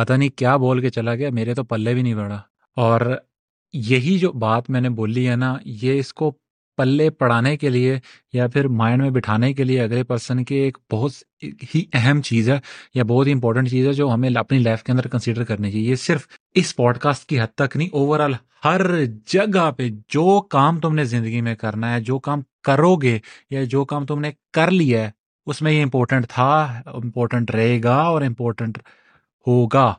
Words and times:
پتہ 0.00 0.12
نہیں 0.12 0.38
کیا 0.38 0.56
بول 0.56 0.80
کے 0.80 0.90
چلا 0.90 1.14
گیا، 1.14 1.30
میرے 1.30 1.54
تو 1.54 1.64
پلے 1.64 1.94
بھی 1.94 2.02
نہیں 2.02 2.14
پڑا 2.14 2.40
اور 2.76 3.00
یہی 3.74 4.18
جو 4.18 4.32
بات 4.42 4.70
میں 4.70 4.80
نے 4.80 4.88
بولی 4.90 5.28
ہے 5.28 5.36
نا، 5.36 5.56
یہ 5.64 5.98
اس 5.98 6.12
کو 6.14 6.30
پلے 6.78 7.08
پڑھانے 7.10 7.56
کے 7.56 7.68
لیے 7.68 7.98
یا 8.32 8.46
پھر 8.48 8.68
مائنڈ 8.70 9.02
میں 9.02 9.10
بٹھانے 9.10 9.52
کے 9.54 9.64
لیے 9.64 9.80
اگلے 9.80 10.02
پرسن 10.04 10.42
کی 10.44 10.54
ایک 10.54 10.78
بہت 10.92 11.12
ہی 11.74 11.82
اہم 11.92 12.20
چیز 12.22 12.48
ہے 12.50 12.58
یا 12.94 13.04
بہت 13.08 13.26
ہی 13.26 13.32
امپورٹنٹ 13.32 13.70
چیز 13.70 13.86
ہے 13.86 13.92
جو 13.92 14.08
ہمیں 14.12 14.28
اپنی 14.36 14.58
لائف 14.58 14.82
کے 14.84 14.92
اندر 14.92 15.08
کنسیڈر 15.08 15.44
کرنی 15.44 15.70
چاہیے۔ 15.72 15.88
یہ 15.88 15.94
صرف 15.96 16.26
اس 16.56 16.74
پوڈ 16.76 16.98
کاسٹ 16.98 17.28
کی 17.28 17.40
حد 17.40 17.54
تک 17.54 17.76
نہیں 17.76 17.88
اوور 17.92 18.20
آل 18.20 18.32
ہر 18.64 19.04
جگہ 19.26 19.70
پہ 19.76 19.88
جو 20.08 20.40
کام 20.50 20.80
تم 20.80 20.94
نے 20.94 21.04
زندگی 21.04 21.40
میں 21.40 21.54
کرنا 21.54 21.92
ہے، 21.94 22.00
جو 22.00 22.18
کام 22.18 22.40
کرو 22.64 22.94
گے 22.96 23.18
یا 23.50 23.64
جو 23.64 23.84
کام 23.84 24.06
تم 24.06 24.20
نے 24.20 24.32
کر 24.52 24.70
لیا 24.70 25.02
ہے، 25.02 25.10
اس 25.46 25.62
میں 25.62 25.72
یہ 25.72 25.82
امپورٹنٹ 25.82 26.28
تھا 26.28 26.50
امپورٹنٹ 26.86 27.50
رہے 27.50 27.78
گا 27.84 27.96
اور 28.02 28.22
امپورٹنٹ 28.22 28.78
ہوگا۔ 29.46 29.94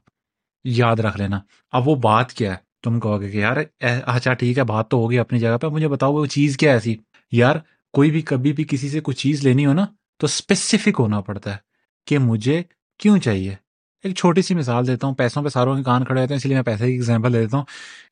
یاد 0.64 0.96
رکھ 0.96 1.18
لینا۔ 1.18 1.40
اب 1.72 1.88
وہ 1.88 1.96
بات 1.96 2.34
کیا 2.34 2.52
ہے؟ 2.52 2.58
تم 2.84 3.00
کہو 3.00 3.22
گے 3.22 3.30
کہ 3.30 3.38
یار 3.38 3.58
اچھا 4.06 4.34
ٹھیک 4.34 4.58
ہے، 4.58 4.64
بات 4.64 4.90
تو 4.90 4.98
ہوگی 4.98 5.20
اپنی 5.20 5.40
جگہ 5.40 5.58
پہ 5.58 5.68
مجھے 5.68 5.88
بتاؤ 5.88 6.14
وہ 6.14 6.26
چیز 6.26 6.58
کیا 6.58 6.74
ایسی؟ 6.74 6.96
یار، 7.32 7.56
کوئی 7.94 8.12
بھی، 8.12 8.22
کبھی 8.22 8.54
بھی 8.54 8.64
کسی 8.70 8.90
سے 8.90 9.00
کوئی 9.00 9.16
چیز 9.16 9.44
لینی 9.44 9.66
ہو 9.66 9.74
نا، 9.74 9.86
تو 10.18 10.26
اسپیسیفک 10.26 11.00
ہونا 11.00 11.22
پڑتا 11.22 11.52
ہے 11.52 11.58
کہ 12.08 12.18
مجھے 12.18 12.64
کیوں 13.00 13.18
چاہیے۔ 13.18 13.56
ایک 14.04 14.16
چھوٹی 14.16 14.42
سی 14.42 14.56
مثال 14.56 14.88
دیتا 14.88 15.08
ہوں، 15.08 15.16
پیسوں 15.16 15.44
پہ 15.44 15.50
ساروں 15.50 15.76
کے 15.78 15.84
کان 15.84 16.06
کھڑے 16.06 16.22
ہوتے 16.22 16.34
ہیں، 16.34 16.38
اس 16.38 16.46
لیے 16.46 16.56
میں 16.56 16.64
پیسے 16.64 16.86
کی 16.86 16.92
ایگزامپل 16.92 17.34
دیتا 17.34 17.58
ہوں 17.58 17.66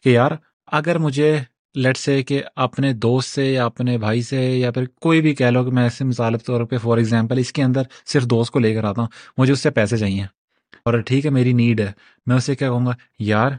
کہ 0.04 0.10
یار، 0.10 0.32
اگر 0.68 0.98
مجھے 0.98 1.40
لیٹ 1.76 1.98
سے 1.98 2.24
کہ 2.24 2.44
اپنے 2.56 2.94
دوست 2.94 3.30
سے 3.30 3.54
یا 3.54 3.66
اپنے 3.66 3.98
بھائی 3.98 4.22
سے 4.22 4.58
یا 4.60 4.72
پھر 4.72 4.86
کوئی 4.86 5.22
بھی 5.22 5.36
کہہ 5.36 5.46
لو 5.46 5.64
کہ 5.64 5.72
میں 5.72 5.84
ایسے 5.84 6.06
مثال 6.06 6.34
کے 6.34 6.44
طور 6.46 6.64
پہ 6.64 6.78
فار 6.78 6.98
ایگزامپل 6.98 7.40
اس 7.40 7.54
کے 7.54 7.64
اندر 7.64 7.82
صرف 8.06 8.24
دوست 8.24 8.52
کو 8.52 8.60
لے 8.60 8.74
کر 8.76 8.84
آتا 8.84 9.02
ہوں، 9.02 9.10
مجھے 9.38 9.54
اس 9.54 9.60
سے 9.60 9.70
پیسے 9.70 9.98
چاہیے۔ 9.98 10.39
اور 10.86 11.00
ٹھیک 11.00 11.26
ہے، 11.26 11.32
میری 11.32 11.54
نیڈ 11.54 11.80
ہے۔ 11.80 11.92
میں 12.26 12.36
اسے 12.36 12.56
کیا 12.56 12.68
کہوں 12.68 12.86
گا؟ 12.86 12.92
یار، 13.20 13.52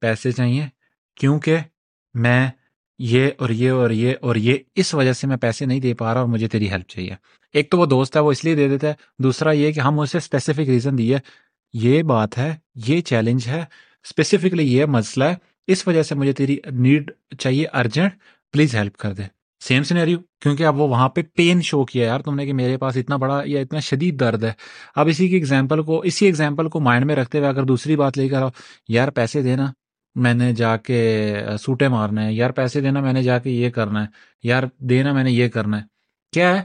پیسے 0.00 0.32
چاہیے، 0.32 0.66
کیونکہ 1.16 1.56
میں 2.14 2.50
یہ 2.98 3.30
اور 3.38 3.50
یہ 3.50 3.70
اور 3.70 3.90
یہ 3.90 4.14
اور 4.20 4.36
یہ، 4.36 4.56
اس 4.74 4.94
وجہ 4.94 5.12
سے 5.12 5.26
میں 5.26 5.36
پیسے 5.36 5.66
نہیں 5.66 5.80
دے 5.80 5.94
پا 5.94 6.14
رہا 6.14 6.20
اور 6.20 6.28
مجھے 6.28 6.48
تیری 6.48 6.70
ہیلپ 6.70 6.88
چاہیے۔ 6.88 7.10
ایک 7.52 7.70
تو 7.70 7.78
وہ 7.78 7.86
دوست 7.86 8.16
ہے، 8.16 8.20
وہ 8.20 8.32
اس 8.32 8.44
لیے 8.44 8.54
دے 8.54 8.68
دیتا 8.68 8.88
ہے۔ 8.88 8.94
دوسرا 9.18 9.50
یہ 9.50 9.72
کہ 9.72 9.80
ہم 9.80 10.00
اسے 10.00 10.18
اسپیسیفک 10.18 10.60
ریزن 10.60 10.98
دیے 10.98 11.18
یہ 11.72 12.02
بات 12.02 12.38
ہے، 12.38 12.56
یہ 12.74 13.00
چیلنج 13.00 13.48
ہے 13.48 13.64
اسپیسیفکلی 14.04 14.74
یہ 14.74 14.84
مسئلہ 14.84 15.24
ہے۔ 15.24 15.34
اس 15.66 15.88
وجہ 15.88 16.02
سے 16.02 16.14
مجھے 16.14 16.32
تیری 16.32 16.58
نیڈ 16.70 17.10
چاہیے 17.38 17.66
ارجنٹ 17.72 18.12
پلیز 18.52 18.74
ہیلپ 18.74 18.96
کر 18.96 19.12
دے۔ 19.12 19.37
سیم 19.60 19.82
سینیریو 19.82 20.18
کیونکہ 20.40 20.64
اب 20.66 20.80
وہ 20.80 20.88
وہاں 20.88 21.08
پہ 21.08 21.20
پین 21.34 21.62
شو 21.62 21.84
کیا 21.84 22.06
یار، 22.06 22.20
تم 22.20 22.34
نے 22.34 22.46
کہ 22.46 22.52
میرے 22.52 22.76
پاس 22.76 22.96
اتنا 22.96 23.16
بڑا 23.16 23.42
یا 23.44 23.60
اتنا 23.60 23.80
شدید 23.80 24.20
درد 24.20 24.44
ہے۔ 24.44 24.52
اب 24.96 25.08
اسی 25.08 25.28
کی 25.28 25.34
ایگزامپل 25.34 25.82
کو، 25.82 26.00
اسی 26.00 26.26
ایگزامپل 26.26 26.68
کو 26.68 26.80
مائنڈ 26.80 27.06
میں 27.06 27.16
رکھتے 27.16 27.38
ہوئے 27.38 27.48
اگر 27.48 27.62
دوسری 27.62 27.96
بات 27.96 28.18
لے 28.18 28.28
کر 28.28 28.42
آؤ، 28.42 28.48
یار 28.88 29.08
پیسے 29.08 29.42
دینا، 29.42 29.72
میں 30.14 30.34
نے 30.34 30.52
جا 30.52 30.76
کے 30.76 31.34
سوٹے 31.60 31.88
مارنا 31.88 32.24
ہے 32.24 32.32
یار 32.32 32.50
پیسے 32.50 32.80
دینا، 32.80 33.00
میں 33.00 33.12
نے 33.12 33.22
جا 33.22 33.38
کے 33.38 33.50
یہ 33.50 33.70
کرنا 33.70 34.02
ہے، 34.02 34.06
یار 34.42 34.62
دینا، 34.78 35.12
میں 35.12 35.24
نے 35.24 35.30
یہ 35.30 35.48
کرنا 35.48 35.76
ہے۔ 35.76 35.82
کیا 36.32 36.56
ہے؟ 36.56 36.64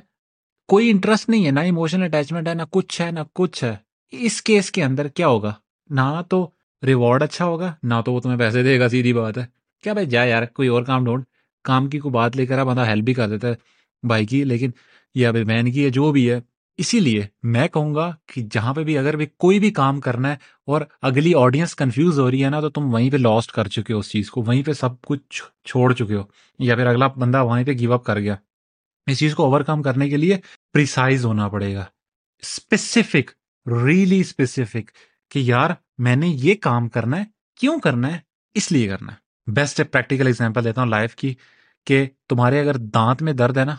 کوئی 0.68 0.90
انٹرسٹ 0.90 1.30
نہیں 1.30 1.46
ہے، 1.46 1.52
نہ 1.52 1.60
ایموشنل 1.60 2.04
اٹیچمنٹ 2.04 2.48
ہے، 2.48 2.54
نہ 2.54 2.64
کچھ 2.72 3.02
ہے، 3.02 3.12
نہ 3.12 3.20
کچھ 3.34 3.64
ہے۔ 3.64 3.76
اس 4.12 4.42
کیس 4.42 4.72
کے 4.72 4.84
اندر 4.84 5.08
کیا 5.08 5.28
ہوگا؟ 5.28 5.54
نہ 5.90 6.22
تو 6.30 6.50
ریوارڈ 6.86 7.24
اچھا 7.24 7.46
ہوگا، 7.46 7.76
نہ 7.84 7.94
تو 8.06 8.14
وہ 8.14 8.20
تمہیں 8.20 8.38
پیسے 8.38 8.64
دے 8.64 8.80
گا، 8.80 8.90
سیدھی 8.90 9.14
بات 9.14 9.38
ہے۔ 9.38 9.46
کیا 9.84 9.94
بھائی 9.94 10.08
جا 10.08 10.24
یار، 10.24 10.46
کوئی 10.46 10.68
اور 10.68 10.84
کام 10.84 11.06
ڈھونڈ۔ 11.06 11.24
کام 11.64 11.90
کی 11.90 12.00
کوئی 12.00 12.14
بات 12.14 12.36
لے 12.36 12.46
کر 12.46 12.64
بندہ 12.64 12.86
ہیلپ 12.86 13.04
بھی 13.04 13.14
کر 13.14 13.30
دیتا 13.30 13.48
ہے 13.48 13.56
بھائی 14.04 14.26
کی، 14.26 14.44
لیکن 14.44 14.72
یا 15.16 15.32
بھائی 15.32 15.46
بہن 15.46 15.72
کی 15.72 15.86
ہے 15.86 15.90
جو 15.90 16.12
بھی 16.12 16.32
ہے، 16.32 16.42
اسی 16.78 17.00
لیے 17.00 17.24
میں 17.44 17.68
کہوں 17.68 17.96
گا 17.96 18.16
کہ 18.26 18.48
جہاں 18.52 18.74
پہ 18.74 18.84
بھی 18.84 18.98
اگر 18.98 19.16
بھی 19.16 19.26
کوئی 19.38 19.60
بھی 19.60 19.72
کام 19.72 20.00
کرنا 20.00 20.30
ہے 20.30 20.36
اور 20.68 20.82
اگلی 21.02 21.34
آڈینس 21.36 21.76
کنفیوز 21.76 22.20
ہو 22.20 22.32
رہی 22.32 22.46
ہے 22.46 22.50
نا، 22.50 22.62
تو 22.62 22.70
تم 22.70 22.94
وہیں 22.94 23.10
پہ 23.10 23.18
لاسٹ 23.18 23.52
کر 23.52 23.68
چکے 23.68 23.94
ہو 23.94 24.00
اس 24.00 24.10
چیز 24.10 24.32
کو، 24.32 24.42
وہیں 24.42 24.64
پہ 24.64 24.74
سب 24.74 25.02
کچھ 25.02 25.44
چھوڑ 25.66 25.94
چکے 25.94 26.16
ہو۔ 26.16 26.24
یا 26.60 26.76
پھر 26.76 26.86
اگلا 26.86 27.08
بندہ 27.08 27.44
وہیں 27.44 27.64
پہ 27.64 27.72
گیو 27.72 27.94
اپ 27.94 28.06
کر 28.06 28.20
گیا۔ 28.20 28.36
اس 29.08 29.20
چیز 29.20 29.36
کو 29.36 29.44
اوور 29.44 29.62
کم 29.62 29.82
کرنے 29.82 30.10
کے 30.10 30.18
لیے 30.18 30.38
پریسائز 30.74 31.26
ہونا 31.26 31.48
پڑے 31.48 31.76
گا۔ 31.76 31.86
اسپیسیفک 32.42 33.32
ریئلی 33.86 34.20
اسپیسیفک 34.20 34.92
کہ 35.32 35.40
یار 35.40 35.70
میں 35.98 36.16
نے 36.16 36.28
یہ 36.28 36.56
کام 36.62 36.90
کرنا 36.90 37.20
ہے، 37.20 37.26
کیوں 37.60 37.80
کرنا 37.80 38.14
ہے؟ 38.14 38.20
اس 38.54 38.72
لیے 38.72 38.88
کرنا 38.88 39.12
ہے۔ 39.12 39.23
بیسٹ 39.48 39.82
پریکٹیکل 39.92 40.28
اگزامپل 40.28 40.64
دیتا 40.64 40.82
ہوں 40.82 40.90
لائف 40.90 41.16
کی 41.16 41.36
کہ 41.86 42.06
تمہارے 42.30 42.60
اگر 42.60 42.78
دانت 42.78 43.22
میں 43.22 43.34
درد 43.34 43.58
ہے 43.58 43.66
نا، 43.66 43.76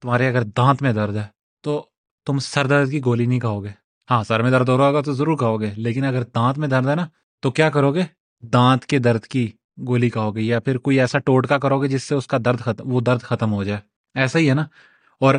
تمہارے 0.00 0.28
اگر 0.28 0.42
دانت 0.42 0.82
میں 0.82 0.92
درد 0.92 1.16
ہے 1.16 1.26
تو 1.62 1.86
تم 2.26 2.38
سر 2.38 2.66
درد 2.66 2.90
کی 2.90 3.00
گولی 3.04 3.26
نہیں 3.26 3.40
کھاؤ 3.40 3.60
گے۔ 3.60 3.68
ہاں 4.10 4.24
سر 4.24 4.42
میں 4.42 4.50
درد 4.50 4.68
ہو 4.68 4.78
رہا 4.78 4.88
ہوگا 4.88 5.00
تو 5.00 5.12
ضرور 5.12 5.36
کھاؤ 5.36 5.56
گے، 5.56 5.70
لیکن 5.76 6.04
اگر 6.04 6.22
دانت 6.22 6.58
میں 6.58 6.68
درد 6.68 6.86
ہے 6.86 6.94
نا 6.94 7.06
تو 7.40 7.50
کیا 7.50 7.70
کرو 7.70 7.94
گے؟ 7.94 8.02
دانت 8.42 8.86
کے 8.86 8.98
درد 8.98 9.20
کی 9.20 9.52
گولی 9.86 10.10
کھاؤ 10.10 10.30
گے 10.30 10.40
یا 10.40 10.60
پھر 10.60 10.78
کوئی 10.78 11.00
ایسا 11.00 11.18
ٹوٹکا 11.18 11.58
کرو 11.58 11.82
گے 11.82 11.88
جس 11.88 12.02
سے 12.02 12.14
اس 12.14 12.26
کا 12.26 12.38
درد 12.44 12.60
ختم 12.60 12.92
وہ 12.92 13.00
درد 13.00 13.22
ختم 13.22 13.52
ہو 13.52 13.64
جائے۔ 13.64 13.80
ایسا 14.14 14.38
ہی 14.38 14.48
ہے 14.48 14.54
نا۔ 14.54 14.62
اور 15.20 15.34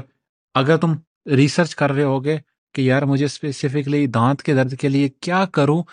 اگر 0.54 0.78
تم 0.78 0.94
ریسرچ 1.26 1.76
کر 1.76 1.92
رہے 1.92 2.04
ہوگے 2.04 2.38
کہ 2.74 2.82
یار 2.82 3.02
مجھے 3.02 3.26
اسپیسیفکلی 3.26 4.08
دانت 4.08 4.44
کے 4.44 4.54
درد 4.54 4.74
کے 4.76 4.90
لیے 4.90 5.10
کیا 5.10 5.46
کروں 5.46 5.84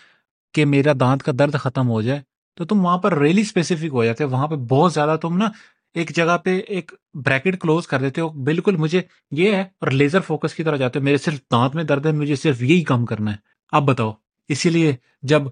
کہ 0.54 0.64
میرا 0.64 0.92
دانت 1.00 1.22
کا 1.22 1.32
درد 1.38 1.54
ختم 1.54 1.88
ہو 1.88 2.03
جائے 2.03 2.20
تو 2.60 2.66
تم 2.66 2.84
وہاں 2.84 2.98
پر 2.98 3.19
ریلی 3.19 3.41
اسپیسیفک 3.41 3.93
ہو 3.93 4.04
جاتے 4.04 4.25
ہو، 4.25 4.28
وہاں 4.28 4.48
پہ 4.48 4.54
بہت 4.54 4.93
زیادہ 4.93 5.19
تم 5.22 5.37
نا 5.37 5.48
ایک 5.94 6.16
جگہ 6.16 6.38
پہ 6.38 6.60
ایک 6.69 6.93
بریکٹ 7.15 7.60
کلوز 7.60 7.87
کر 7.87 8.00
دیتے 8.00 8.21
ہو۔ 8.21 8.28
بالکل 8.28 8.76
مجھے 8.76 9.03
یہ 9.31 9.54
ہے 9.54 9.60
اور 9.60 9.91
لیزر 9.91 10.21
فوکس 10.21 10.54
کی 10.54 10.65
طرح 10.65 10.76
جاتے 10.76 10.98
ہو۔ 10.98 11.04
میرے 11.04 11.16
صرف 11.16 11.38
دانت 11.53 11.75
میں 11.75 11.84
درد 11.84 12.06
ہے، 12.06 12.12
مجھے 12.12 12.37
صرف 12.37 12.62
یہی 12.62 12.82
کام 12.82 13.06
کرنا 13.06 13.31
ہے۔ 13.31 13.37
اب 13.72 13.84
بتاؤ، 13.84 14.12
اسی 14.48 14.71
لیے 14.71 14.97
جب 15.22 15.43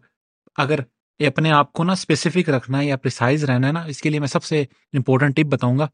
اگر 0.56 0.80
اپنے 1.18 1.50
آپ 1.50 1.72
کو 1.72 1.84
نا 1.84 1.92
اسپیسیفک 1.92 2.50
رکھنا 2.50 2.78
ہے 2.78 2.86
یا 2.86 2.96
پرسائز 2.96 3.44
رہنا 3.44 3.66
ہے 3.66 3.72
نا، 3.72 3.82
اس 3.82 4.02
کے 4.02 4.10
لیے 4.10 4.20
میں 4.20 4.28
سب 4.28 4.44
سے 4.44 4.64
امپورٹنٹ 4.92 5.36
ٹپ 5.36 5.46
بتاؤں 5.46 5.78
گا۔ 5.78 5.88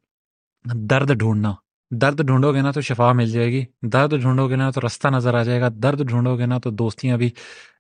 درد 0.65 1.15
ڈھونڈنا۔ 1.15 1.55
درد 1.91 2.27
ڈھونڈو 2.27 2.55
گے 2.55 2.61
نا 2.61 2.71
تو 2.71 2.81
شفا 2.81 3.13
مل 3.13 3.31
جائے 3.31 3.53
گی۔ 3.53 3.65
درد 3.83 4.21
ڈھونڈو 4.21 4.49
گے 4.49 4.57
نا 4.57 4.71
تو 4.71 4.81
رستہ 4.87 5.09
نظر 5.09 5.35
آ 5.35 5.43
جائے 5.43 5.61
گا۔ 5.61 5.69
درد 5.83 6.09
ڈھونڈو 6.09 6.39
گے 6.39 6.47
نا 6.47 6.59
تو 6.59 6.71
دوستیاں 6.71 7.17
بھی 7.17 7.31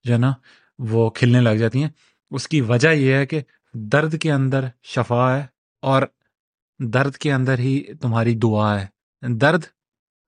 جو 0.04 0.12
ہے 0.12 0.18
نا 0.18 0.32
وہ 0.78 1.10
کھلنے 1.10 1.40
لگ 1.40 1.50
جاتی 1.50 1.82
ہیں۔ 1.82 1.90
اس 2.30 2.48
کی 2.48 2.60
وجہ 2.60 2.88
یہ 2.88 3.14
ہے 3.14 3.26
کہ 3.26 3.40
درد 3.72 4.18
کے 4.18 4.32
اندر 4.32 4.64
شفا 4.82 5.36
ہے 5.36 5.46
اور 5.82 6.02
درد 6.78 7.14
کے 7.14 7.32
اندر 7.32 7.58
ہی 7.58 7.94
تمہاری 8.00 8.34
دعا 8.34 8.80
ہے۔ 8.80 8.86
درد 9.34 9.62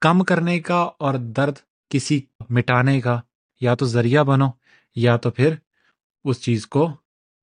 کم 0.01 0.25
کرنے 0.25 0.61
کا 0.61 0.89
اور 0.99 1.15
درد 1.15 1.55
کسی 1.91 2.21
مٹانے 2.51 3.01
کا 3.01 3.21
یا 3.61 3.75
تو 3.75 3.87
ذریعہ 3.87 4.25
بنو 4.25 4.49
یا 4.97 5.17
تو 5.17 5.31
پھر 5.31 5.55
اس 6.25 6.41
چیز 6.41 6.67
کو 6.67 6.89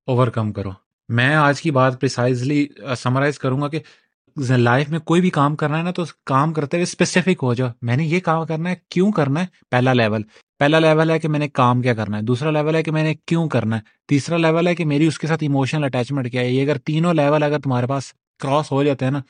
اوور 0.06 0.28
کم 0.28 0.52
کرو۔ 0.52 0.72
میں 1.09 1.36
آج 1.36 1.62
کی 1.62 1.72
بات 1.72 2.02
پرسائزلی 2.02 2.68
سمرائز 2.97 3.40
کروں 3.40 3.62
گا 3.62 3.68
کہ 3.68 3.80
لائف 4.58 4.90
میں 4.90 5.00
کوئی 5.00 5.22
بھی 5.22 5.30
کام 5.30 5.56
کرنا 5.56 5.78
ہے 5.78 5.84
نا 5.84 5.92
تو 5.92 6.03
کام 6.25 6.53
کرتے 6.53 6.78
ہوئے 6.78 6.84
اسپیسیفک 6.84 7.44
ہو 7.44 7.53
جاؤ۔ 7.53 7.69
میں 7.81 7.97
نے 7.97 8.06
یہ 8.06 8.19
کام 8.19 8.46
کرنا 8.46 8.69
ہے، 8.69 8.75
کیوں 8.90 9.12
کرنا 9.12 9.42
ہے؟ 9.42 9.46
پہلا 9.72 9.94
لیول 9.94 10.24
پہلا 10.63 10.79
لیول 10.79 11.12
ہے 11.12 11.19
کہ 11.19 11.28
میں 11.28 11.40
نے 11.40 11.50
کام 11.50 11.81
کیا 11.81 11.94
کرنا 11.94 12.18
ہے، 12.18 12.22
دوسرا 12.22 12.51
لیول 12.51 12.75
ہے 12.75 12.84
کہ 12.84 12.91
میں 12.91 13.03
نے 13.03 13.16
کیوں 13.25 13.50
کرنا 13.50 13.75
ہے، 13.75 13.81
تیسرا 14.07 14.38
لیول 14.38 14.68
ہے 14.68 14.75
کہ 14.75 14.85
میری 14.85 15.07
اس 15.07 15.19
کے 15.19 15.28
ساتھ 15.28 15.44
ایموشنل 15.44 15.84
اٹیچمنٹ 15.84 16.31
کیا 16.31 16.41
ہے۔ 16.41 16.50
یہ 16.50 16.63
اگر 16.63 16.78
تینوں 16.78 17.13
لیول 17.13 17.44
اگر 17.44 17.59
تمہارے 17.59 17.88
پاس 17.88 18.13
کراس 18.40 18.72
ہو 18.72 18.84
جاتے 18.84 19.06
ہیں 19.06 19.12
نا، 19.12 19.22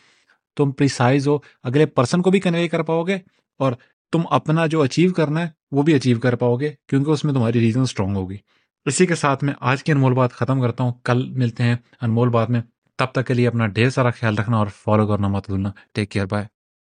تم 0.57 0.71
پریسائز 0.71 1.27
ہو، 1.27 1.38
اگلے 1.63 1.85
پرسن 1.85 2.21
کو 2.21 2.31
بھی 2.31 2.39
کنوے 2.39 2.67
کر 2.67 2.81
پاؤ 2.81 3.03
گے 3.03 3.17
اور 3.59 3.73
تم 4.11 4.21
اپنا 4.29 4.66
جو 4.66 4.81
اچیو 4.81 5.13
کرنا 5.13 5.41
ہے، 5.41 5.49
وہ 5.71 5.83
بھی 5.83 5.94
اچیو 5.94 6.19
کر 6.19 6.35
پاؤ 6.35 6.55
گے 6.55 6.69
کیونکہ 6.88 7.11
اس 7.11 7.23
میں 7.23 7.33
تمہاری 7.33 7.59
ریزن 7.59 7.81
اسٹرانگ 7.81 8.15
ہوگی۔ 8.15 8.38
اسی 8.85 9.05
کے 9.05 9.15
ساتھ 9.15 9.44
میں 9.44 9.53
آج 9.59 9.83
کی 9.83 9.91
انمول 9.91 10.13
بات 10.13 10.31
ختم 10.31 10.61
کرتا 10.61 10.83
ہوں۔ 10.83 10.94
کل 11.03 11.29
ملتے 11.29 11.63
ہیں 11.63 11.75
انمول 12.01 12.29
بات 12.29 12.50
میں۔ 12.50 12.61
تب 12.97 13.05
تک 13.05 13.27
کے 13.27 13.33
لیے 13.33 13.47
اپنا 13.47 13.67
ڈھیر 13.67 13.89
سارا 13.89 14.09
خیال 14.09 14.38
رکھنا 14.38 14.57
اور 14.57 14.67
فالو 14.67 15.07
کرنا 15.07 15.27
مت 15.27 15.45
بھولنا۔ 15.45 15.71
Take 15.94 16.11
care 16.11 16.25
bye 16.25 16.45